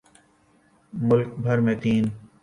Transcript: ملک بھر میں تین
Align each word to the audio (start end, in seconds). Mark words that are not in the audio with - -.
ملک 0.93 1.29
بھر 1.43 1.57
میں 1.65 1.75
تین 1.81 2.03